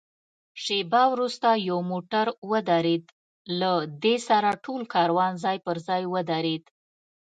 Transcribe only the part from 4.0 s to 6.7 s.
دې سره ټول کاروان ځای پر ځای ودرېد.